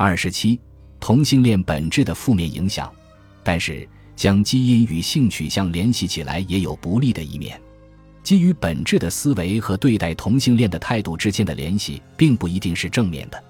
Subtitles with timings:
[0.00, 0.60] 二十七，
[1.00, 2.88] 同性恋本质的负面影响。
[3.42, 7.60] 但是，将基因与性取向联系起来也有不利的一面。
[8.22, 13.42] 基于本质的思维和对待同性恋的态度之间的联系，并不一定是正面的。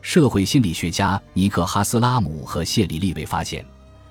[0.00, 3.66] 社会心理学家尼克·哈斯拉姆和谢里利维发现，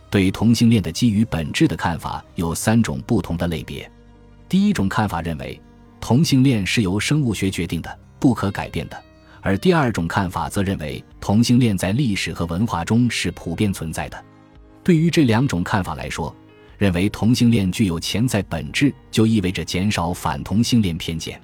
[0.10, 3.90] 对同性恋的基于本质的看法有三种不同的类别。
[4.50, 5.58] 第一种看法认为，
[6.02, 8.98] 同性恋是由生物学决定的，不可改变的；
[9.40, 14.26] 而第二种看法则认为，同性恋在历史和文化中是普遍存在的。
[14.84, 16.34] 对于这两种看法来说，
[16.78, 21.42] 认为同性恋具有潜在本质，就意味着减少反同性恋偏见。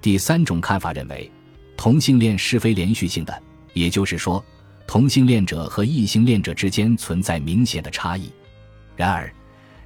[0.00, 1.30] 第三种看法认为，
[1.76, 3.42] 同性恋是非连续性的。
[3.72, 4.44] 也就是说，
[4.86, 8.30] 同性恋者和异性恋者之间存在明显的差异。
[8.96, 9.32] 然而，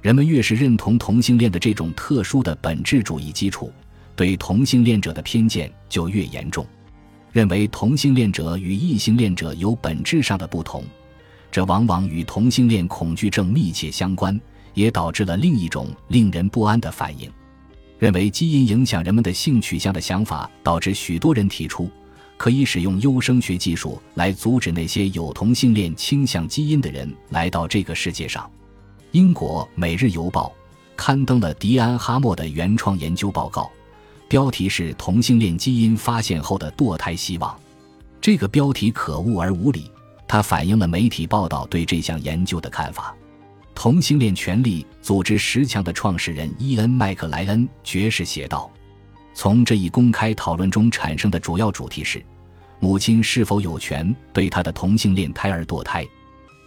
[0.01, 3.71] 人们越是认同同性恋的这种特殊的本质主义基础，
[4.15, 6.65] 对同性恋者的偏见就越严重，
[7.31, 10.83] 认为同性恋者与异性恋者有本质上的不同。
[11.51, 14.39] 这往往与同性恋恐惧症密切相关，
[14.73, 17.31] 也导致了另一种令人不安的反应：
[17.97, 21.89] 认为基因影响人们的性取向的想法，导致许多人提出。
[22.37, 28.49] 可以使用优生学技术来阻止那些有同性恋倾向基因的人来到这个世界上。
[29.11, 30.47] 英国《每日邮报》
[30.95, 33.69] 刊登了迪安·哈默的原创研究报告，
[34.29, 37.59] 标题是“同性恋基因发现后的堕胎希望”。
[38.21, 39.91] 这个标题可恶而无理，
[40.27, 43.15] 它反映了媒体报道对这项研究的看法。
[43.73, 48.69] 同性恋权利组织十强的创始人伊恩·麦克莱恩爵士写道。
[49.33, 52.23] 从这一公开讨论中产生的主要主题是：
[52.79, 56.05] 母亲是否有权对她的同性恋胎儿堕胎？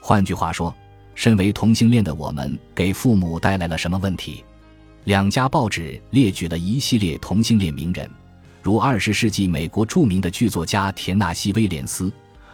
[0.01, 0.75] 换句话说，
[1.15, 4.43] 身为同性恋的我们给父母带来了什么问题？
[5.05, 8.09] 两家报纸列举了一系列同性恋名人，
[8.63, 12.13] 如二十世纪美国著名的剧作家田纳西·威廉斯，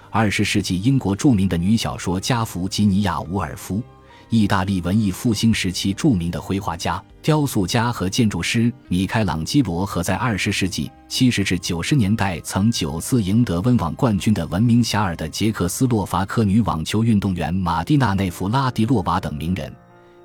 [0.08, 3.82] 二十世纪英国著名的女小说家弗吉尼亚·伍尔夫。
[4.30, 19.74] 意大利文艺复兴时期著名的绘画家、雕塑家和建筑师米开朗基罗，和在二十世纪七十至九十年代曾九次赢得温网冠军的闻名遐迩的捷克斯洛伐克女网球运动员马蒂娜内弗拉迪洛娃等名人，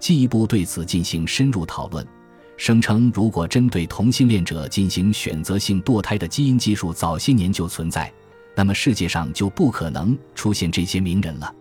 [0.02, 2.06] 进一步对此进行深入讨论，
[2.63, 8.09] 声称如果针对同性恋者进行选择性堕胎的基因技术早些年就存在，
[8.56, 11.53] 那么世界上就不可能出现这些名人了。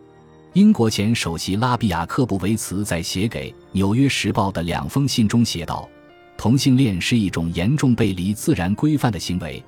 [0.52, 5.88] 英国前首席拉比亚克布维茨在写给《纽约时报》的两封信中写道
[6.38, 9.60] ：“同性恋是一种严重背离自然规范的行为，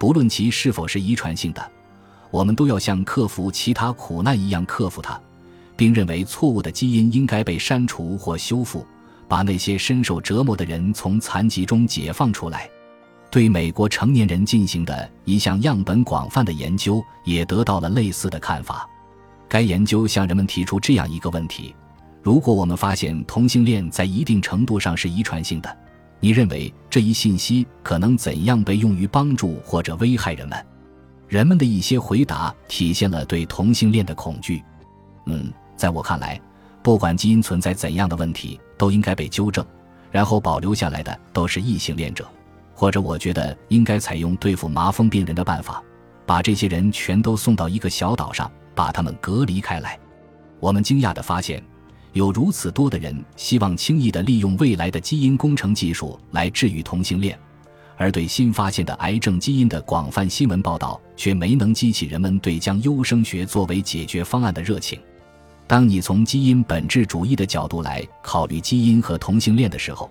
[0.00, 1.64] 不论其是否是遗传性的，
[2.28, 5.16] 我们都要像克服其他苦难一样克服它，
[5.76, 8.84] 并认为错误的基因应该被删除或修复，
[9.32, 12.68] 把那些深受折磨的人从残疾中解放出来。”
[13.32, 18.86] 对美国成年人进行的一项样本广泛的研究也得到了类似的看法。
[19.48, 21.74] 该研究向人们提出这样一个问题：
[22.22, 25.74] 如果我们发现同性恋在一定程度上是遗传性的，
[26.20, 30.66] 你认为这一信息可能怎样被用于帮助或者危害人们？
[31.26, 34.62] 人们的一些回答体现了对同性恋的恐惧。
[35.24, 36.38] 嗯，在我看来，
[36.82, 39.64] 不管基因存在怎样的问题，都应该被纠正，
[40.10, 42.28] 然后保留下来的都是异性恋者。
[42.74, 45.80] 或者，我觉得应该采用对付麻风病人的办法，
[46.26, 48.50] 把这些人全都送到一个小岛上。
[48.74, 49.96] 把他们隔离开来。
[50.58, 51.62] 我们惊讶地发现，
[52.12, 57.38] 有如此多的人希望轻易地利用未来的基因工程技术来治愈同性恋，
[57.98, 64.98] 而对新发现的癌症基因的广泛新闻报道却没能激起人们对将优生学作为解决方案的热情。
[65.66, 70.10] 当你从基因本质主义的角度来考虑基因和同性恋的时候，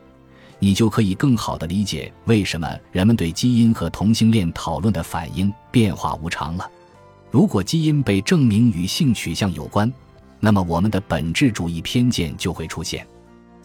[0.58, 6.70] 你就可以更好地理解为什么人们对基因和同性恋讨论的反应变化无常了。
[7.30, 9.92] 如果基因被证明与性取向有关，
[10.40, 13.06] 那么我们的本质主义偏见就会出现。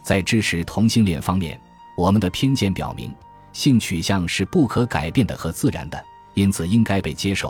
[0.03, 1.59] 在支持同性恋方面，
[1.97, 3.13] 我们的偏见表明
[3.53, 6.03] 性取向是不可改变的和自然的，
[6.35, 7.49] 因此应该被接受；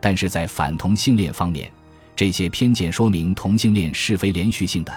[0.00, 1.70] 但是在反同性恋方面，
[2.18, 4.92] 这些偏见说明同性恋是非连续性的，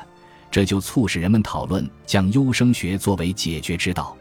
[0.50, 4.18] 这就促使人们讨论将优生学作为解决之道。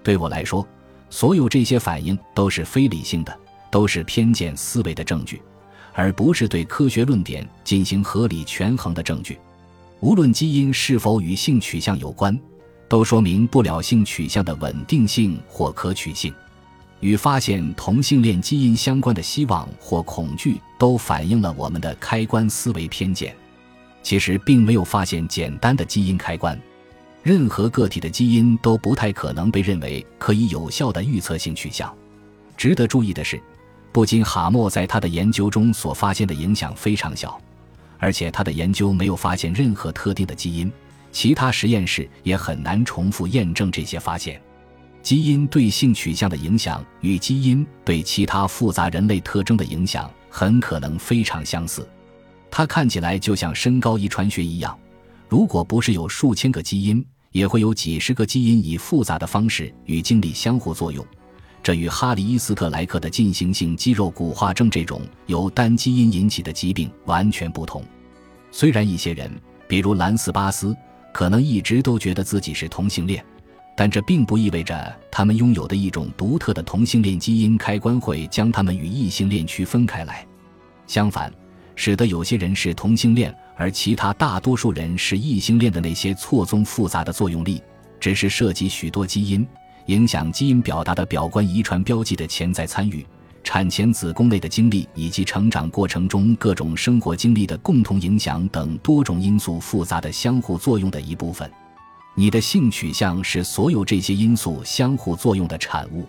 [0.00, 0.64] 对我来说，
[1.10, 3.36] 所有这些反应都是非理性的，
[3.68, 5.42] 都是偏见思维的证据。
[5.92, 9.36] 而不是对科学论点进行合理权衡的证据。
[9.98, 12.38] 无论基因是否与性取向有关，
[12.88, 16.32] 都说明不了性取向的稳定性或可取性。
[17.00, 23.34] 与发现同性恋基因相关的希望或恐惧，都反映了我们的开关思维偏见。
[24.02, 26.58] 其实并没有发现简单的基因开关，
[27.22, 31.92] 任何个体的基因都不太可能被认为可以有效的预测性取向。
[32.56, 33.40] 值得注意的是。
[33.92, 37.40] 不仅哈默在他的研究中所发现的影响非常小，
[37.98, 40.70] 而且他的研究没有发现任何特定的基因，
[41.12, 44.38] 其他实验室也很难重复验证这些发现。
[45.06, 51.88] 基因对性取向的影响与基因对其他复杂人类特征的影响很可能非常相似。
[52.50, 54.76] 它看起来就像身高遗传学一样，
[55.28, 61.06] 如果不是有数千个基因，也会有几十个基因以复杂的方式与精力相互作用。
[61.62, 67.80] 这与哈里伊斯特莱克的进行性肌肉骨化症这种由单基因引起的疾病完全不同。
[68.50, 69.30] 虽然一些人，
[69.68, 70.76] 比如兰斯巴斯，
[71.12, 73.24] 可能一直都觉得自己是同性恋，
[73.76, 80.26] 但这并不意味着他们拥有的一种独特的同性恋基因开关会将他们与异性恋区分开来。
[80.86, 81.30] 相反，
[81.74, 87.62] 使得有些人是同性恋，而其他大多数人是异性恋的那些错综复杂的作用力，
[88.00, 89.46] 只是涉及许多基因。
[89.86, 93.06] 影响基因表达的表观遗传标记的潜在参与，
[93.44, 101.48] 产前子宫内的经历以及成长过程中各种生活经历的共同影响等多种因素复杂的相互作用的一部分。
[102.18, 106.08] 你的性取向是所有这些因素相互作用的产物。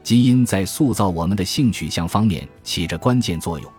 [0.00, 3.70] 基因在塑造我们的性取向方面起着关键作用，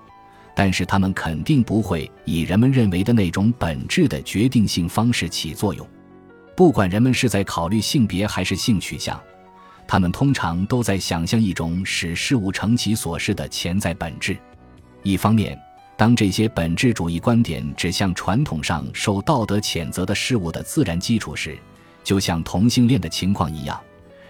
[0.54, 5.88] 但是它们肯定不会以人们认为的那种本质的决定性方式起作用。
[6.58, 9.20] 不管人们是在考虑性别还是性取向。
[9.88, 14.38] 他们通常都在想象一种使事物成其所是的潜在本质。
[15.04, 15.58] 一方面，
[16.02, 21.56] 当这些本质主义观点指向传统上受道德谴责的事物的自然基础时，
[22.04, 23.80] 就像同性恋的情况一样，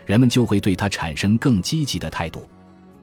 [0.06, 2.46] 人们就会对它产生更积极的态度。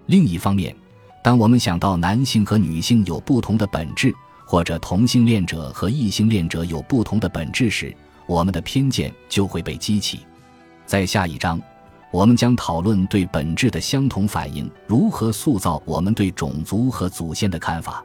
[0.05, 0.77] 另一方面，
[1.25, 10.21] 当我们想到男性和女性有不同的本质，或者同性恋者和异性恋者有不同的本质时，我们的偏见就会被激起。
[10.85, 11.59] 在下一章。
[12.11, 18.05] 我们将讨论对本质的相同反应如何塑造我们对种族和祖先的看法。